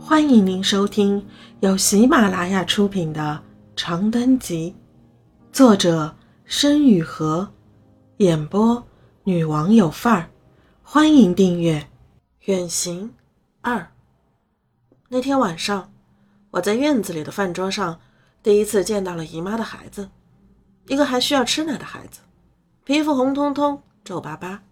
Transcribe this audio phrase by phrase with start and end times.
[0.00, 1.26] 欢迎您收听
[1.60, 3.42] 由喜马拉雅出品的
[3.76, 4.74] 《长灯集》，
[5.54, 7.46] 作者申雨禾，
[8.18, 8.82] 演播
[9.24, 10.30] 女王有范儿。
[10.82, 11.80] 欢迎订阅
[12.46, 13.12] 《远行
[13.60, 13.76] 二》。
[15.08, 15.92] 那天晚上，
[16.52, 18.00] 我在院子里的饭桌上
[18.42, 20.08] 第一次见到了姨妈的孩子，
[20.86, 22.20] 一个还需要吃奶的孩子，
[22.84, 24.62] 皮肤红彤彤、皱巴巴，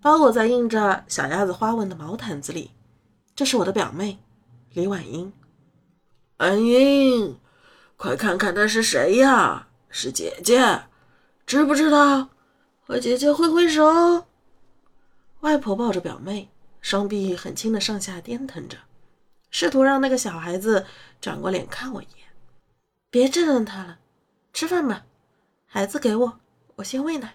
[0.00, 2.70] 包裹在印着小鸭子花纹的毛毯子里。
[3.34, 4.18] 这是我的表妹。
[4.72, 5.32] 李婉英，
[6.36, 7.40] 婉英，
[7.96, 9.66] 快看看那是谁呀？
[9.88, 10.84] 是姐姐，
[11.44, 12.28] 知不知道？
[12.86, 14.26] 和姐姐挥挥手。
[15.40, 16.48] 外婆抱着表妹，
[16.80, 18.78] 双臂很轻的上下颠腾着，
[19.50, 20.86] 试图让那个小孩子
[21.20, 22.28] 转过脸看我一眼。
[23.10, 23.98] 别折腾他了，
[24.52, 25.04] 吃饭吧。
[25.66, 26.38] 孩子给我，
[26.76, 27.34] 我先喂奶。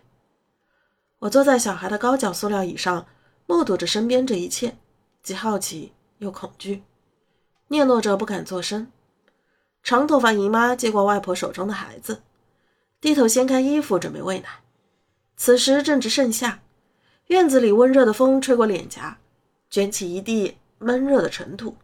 [1.19, 3.05] 我坐在小孩的高脚塑料椅上，
[3.45, 4.77] 目睹着身边这一切，
[5.21, 6.83] 既好奇又恐惧。
[7.69, 8.91] 嗫嚅着不敢作声，
[9.81, 12.21] 长头发姨妈接过外婆手中的孩子，
[13.01, 14.47] 低头掀开衣服准备喂奶。
[15.35, 16.59] 此时正值盛夏，
[17.27, 19.17] 院子里温热的风吹过脸颊，
[19.69, 21.75] 卷起一地闷热的尘土，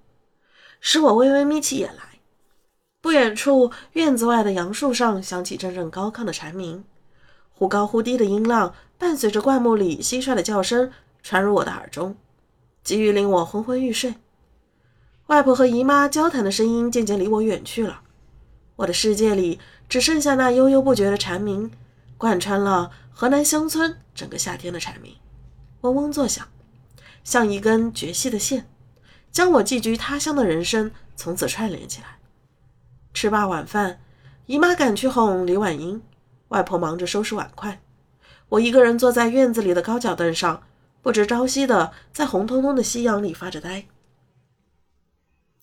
[0.80, 2.04] 使我微微眯起眼来。
[3.02, 6.84] 不远处，院子外的杨树上响起阵阵高亢的蝉鸣，
[7.56, 10.92] 忽高忽低的音浪伴随着灌木里蟋蟀的叫声
[11.24, 12.16] 传入我的耳中，
[12.84, 14.14] 急于令我昏昏欲睡。
[15.32, 18.02] 外婆和姨妈交谈的声音渐渐离我远去了，
[18.76, 21.72] 我的世界里只剩下那悠悠不绝的蝉鸣，
[22.18, 25.16] 贯穿了河南乡村整个夏天的蝉鸣，
[25.80, 26.46] 嗡嗡作响，
[27.24, 28.68] 像一根绝细的线，
[29.32, 32.20] 将我寄居他乡的人生从此串联起来。
[33.14, 34.02] 吃罢晚饭，
[34.48, 36.02] 姨妈赶去哄李婉英，
[36.50, 37.82] 外婆忙着收拾碗筷，
[38.50, 40.64] 我一个人坐在院子里的高脚凳上，
[41.02, 43.86] 不知朝夕的在红彤彤的夕阳里发着呆。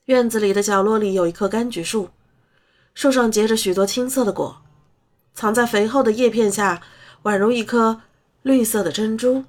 [0.09, 2.09] 院子里的角落里有一棵柑橘树，
[2.95, 4.63] 树上结着许多青色的果，
[5.35, 6.81] 藏在肥厚的叶片下，
[7.25, 8.01] 宛如一颗
[8.41, 9.45] 绿色的珍珠。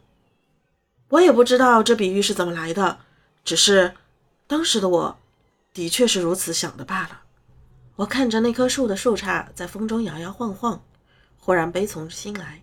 [1.12, 3.00] 我也不知道这比喻是怎么来的，
[3.46, 3.94] 只是
[4.48, 5.18] 当时的我
[5.74, 7.22] 的确是如此想的罢了。
[7.96, 10.84] 我看着那棵树的树杈在风中摇摇晃晃，
[11.38, 12.62] 忽然悲从心来。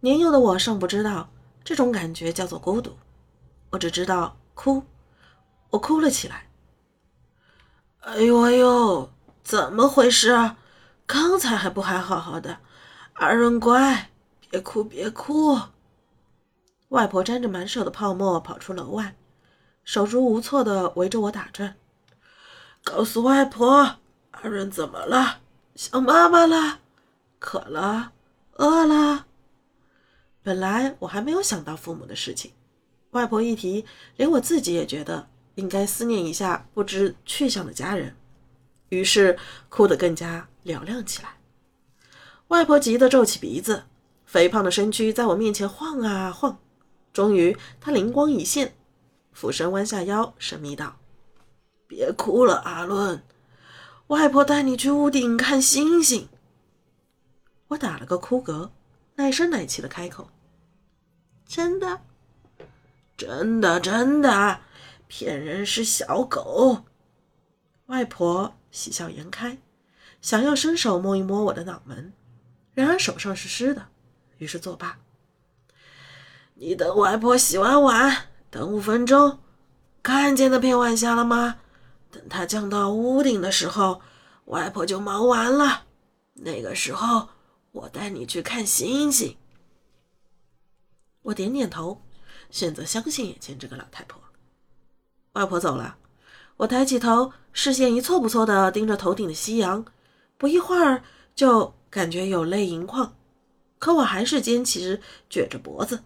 [0.00, 1.30] 年幼的我尚不知道
[1.64, 2.94] 这种感觉叫做孤独，
[3.70, 4.82] 我只知道哭，
[5.70, 6.45] 我哭了起来。
[8.06, 9.10] 哎呦哎呦，
[9.42, 10.56] 怎么回事啊？
[11.08, 12.58] 刚才还不还好好的，
[13.14, 14.12] 二润乖，
[14.48, 15.58] 别哭别哭。
[16.90, 19.16] 外婆沾着满手的泡沫跑出楼外，
[19.82, 21.74] 手足无措的围着我打转。
[22.84, 23.96] 告诉外婆，
[24.30, 25.40] 二润怎么了？
[25.74, 26.78] 想妈妈了？
[27.40, 28.12] 渴了？
[28.52, 29.26] 饿了？
[30.44, 32.52] 本来我还没有想到父母的事情，
[33.10, 33.84] 外婆一提，
[34.14, 35.26] 连我自己也觉得。
[35.56, 38.14] 应该思念一下不知去向的家人，
[38.90, 41.36] 于是哭得更加嘹亮起来。
[42.48, 43.84] 外婆急得皱起鼻子，
[44.24, 46.58] 肥胖的身躯在我面前晃啊晃。
[47.12, 48.74] 终于，她灵光一现，
[49.32, 50.96] 俯身弯下腰，神秘道
[51.88, 53.22] ：“别哭了，阿伦，
[54.08, 56.28] 外婆带你去屋顶看星星。”
[57.68, 58.68] 我打了个哭嗝，
[59.14, 60.28] 奶声奶气的开口
[61.48, 62.02] ：“真的，
[63.16, 64.60] 真的，真的。”
[65.06, 66.84] 骗人是小狗。
[67.86, 69.58] 外婆喜笑颜开，
[70.20, 72.12] 想要伸手摸一摸我的脑门，
[72.74, 73.88] 然而手上是湿的，
[74.38, 74.98] 于是作罢。
[76.54, 79.38] 你等外婆洗完碗，等五分钟。
[80.02, 81.60] 看见那片晚霞了吗？
[82.10, 84.00] 等它降到屋顶的时候，
[84.46, 85.84] 外婆就忙完了。
[86.34, 87.28] 那个时候，
[87.72, 89.36] 我带你去看星星。
[91.22, 92.02] 我点点头，
[92.50, 94.20] 选择相信眼前这个老太婆。
[95.36, 95.98] 外婆走了，
[96.56, 99.84] 我抬起头，视线一错不错地盯着头顶的夕阳，
[100.38, 101.02] 不一会儿
[101.34, 103.14] 就感觉有泪盈眶，
[103.78, 106.04] 可我还是坚持撅着脖子，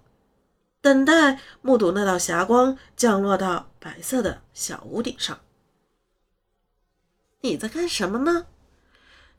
[0.81, 5.39] 等待目睹那道霞光降落到白色的小屋顶上。
[7.43, 8.47] 你在干什么呢？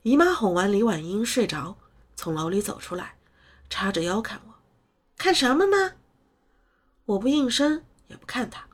[0.03, 1.75] 姨妈哄完李婉英睡着，
[2.15, 3.15] 从楼里走出来，
[3.69, 4.53] 叉着腰看我，
[5.17, 5.95] 看什么呢？
[7.03, 8.70] 我不应声，也不看她。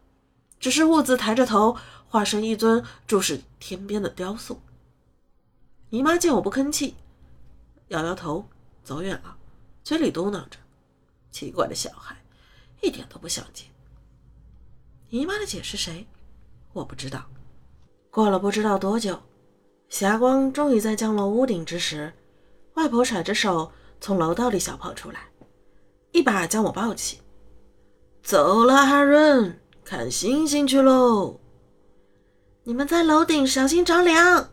[0.59, 1.77] 只是兀自抬着头，
[2.07, 4.61] 化身一尊注视天边的雕塑。
[5.89, 6.95] 姨妈见我不吭气，
[7.89, 8.47] 摇摇头，
[8.83, 9.37] 走远了，
[9.83, 10.57] 嘴里嘟囔着
[11.31, 12.15] ：“奇怪的小孩，
[12.81, 13.67] 一点都不想见。”
[15.09, 16.05] 姨妈的姐是谁？
[16.73, 17.25] 我不知道。
[18.09, 19.21] 过了不知道多久，
[19.89, 22.13] 霞光终于在降落屋顶之时，
[22.73, 23.71] 外婆甩着手
[24.01, 25.29] 从楼道里小跑出来，
[26.11, 27.21] 一把将我抱起
[28.23, 31.39] ：“走了，哈润。”看星星去喽！
[32.63, 34.49] 你们在楼顶小心着凉！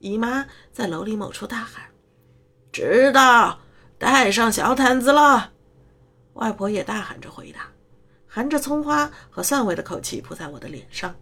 [0.00, 1.82] 姨妈在楼里某处大喊
[2.70, 3.60] ：“知道，
[3.96, 5.52] 带上小毯子了。”
[6.34, 7.70] 外婆也大喊着回答，
[8.26, 11.14] 含着葱花和蒜味的口气扑在我的脸上。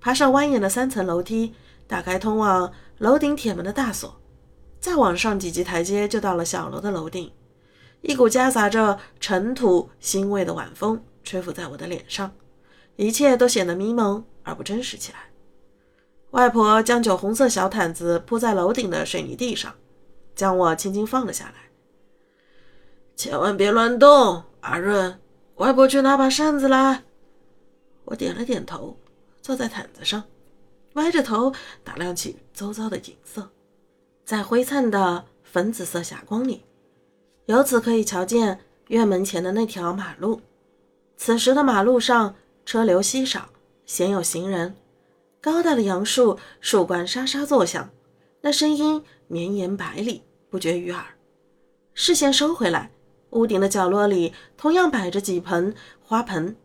[0.00, 1.54] 爬上蜿蜒的三层楼梯，
[1.86, 4.20] 打开通往楼顶铁门的大锁，
[4.80, 7.32] 再往上几级台阶就到了小楼的楼顶。
[8.00, 12.34] 一股夹杂着尘土腥味的晚风吹拂在我的脸上，
[12.96, 15.30] 一切都显得迷蒙而不真实起来。
[16.30, 19.74] 外婆将酒红色小毯子铺在楼顶的水泥地上，
[20.34, 21.70] 将我轻轻放了下来。
[23.14, 25.18] 千万别乱动，阿润。
[25.56, 27.04] 外婆去拿把扇子来。
[28.06, 28.96] 我点了点头，
[29.42, 30.24] 坐在毯子上，
[30.94, 31.52] 歪着头
[31.84, 33.50] 打量起周遭的景色。
[34.24, 36.64] 在灰灿的粉紫色霞光里。
[37.46, 40.40] 由此可以瞧见院门前的那条马路。
[41.24, 42.34] 此时的马路上
[42.66, 43.48] 车流稀少，
[43.86, 44.74] 鲜有行人。
[45.40, 47.90] 高大的杨树树冠沙沙作响，
[48.40, 51.00] 那声音绵延百里，不绝于耳。
[51.94, 52.90] 视线收回来，
[53.30, 55.72] 屋顶的角落里同样摆着几盆
[56.02, 56.56] 花盆，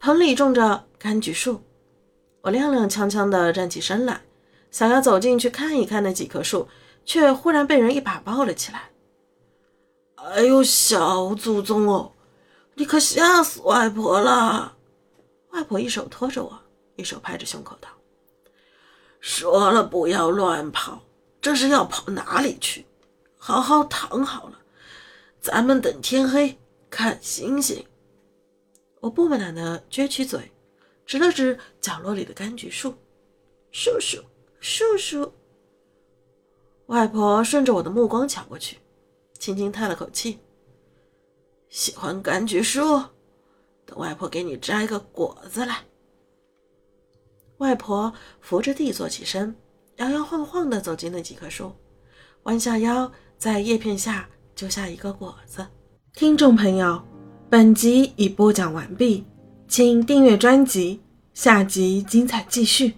[0.00, 1.62] 盆里种着柑橘树。
[2.40, 4.22] 我踉踉跄跄地站起身来，
[4.72, 6.66] 想要走进去看一看那几棵树，
[7.04, 8.90] 却忽然被人一把抱了起来。
[10.16, 12.10] 哎呦，小祖宗哦，
[12.74, 14.76] 你可吓死外婆了！
[15.50, 16.58] 外婆一手托着我，
[16.96, 17.88] 一手拍着胸口道
[19.20, 21.02] ：“说了不要乱跑，
[21.40, 22.86] 这是要跑哪里去？
[23.36, 24.58] 好好躺好了，
[25.40, 26.58] 咱们等天黑
[26.88, 27.84] 看星星。”
[29.00, 30.52] 我不满地撅起嘴，
[31.04, 32.94] 指了指角落里的柑橘树
[33.70, 34.22] ：“叔叔，
[34.60, 35.32] 叔叔。”
[36.86, 38.78] 外婆顺着我的目光瞧过去。
[39.38, 40.38] 轻轻叹了口气。
[41.72, 42.82] 喜欢柑橘树，
[43.86, 45.78] 等外婆给你摘个果子来。
[47.56, 49.56] 外婆扶着地坐起身，
[49.96, 51.72] 摇摇晃晃地走进那几棵树，
[52.42, 55.66] 弯下腰，在叶片下揪下一个果子。
[56.12, 57.02] 听众朋友，
[57.48, 59.24] 本集已播讲完毕，
[59.66, 61.00] 请订阅专辑，
[61.32, 62.92] 下集精彩继续。